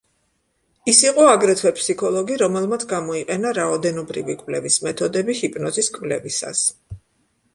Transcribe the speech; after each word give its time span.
ის 0.91 1.01
იყო 1.07 1.25
აგრეთვე 1.31 1.71
ფსიქოლოგი, 1.79 2.37
რომელმაც 2.43 2.85
გამოიყენა 2.95 3.51
რაოდენობრივი 3.59 4.37
კვლევის 4.41 4.77
მეთოდები 4.87 5.39
ჰიპნოზის 5.43 5.91
კვლევისას. 5.99 6.65